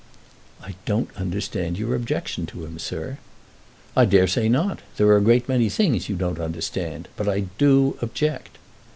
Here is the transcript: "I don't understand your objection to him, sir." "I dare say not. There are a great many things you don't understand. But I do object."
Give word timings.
"I 0.63 0.73
don't 0.87 1.15
understand 1.15 1.77
your 1.77 1.93
objection 1.93 2.47
to 2.47 2.65
him, 2.65 2.79
sir." 2.79 3.19
"I 3.95 4.05
dare 4.05 4.25
say 4.25 4.49
not. 4.49 4.79
There 4.97 5.05
are 5.09 5.17
a 5.17 5.21
great 5.21 5.47
many 5.47 5.69
things 5.69 6.09
you 6.09 6.15
don't 6.15 6.39
understand. 6.39 7.07
But 7.15 7.29
I 7.29 7.41
do 7.59 7.99
object." 8.01 8.57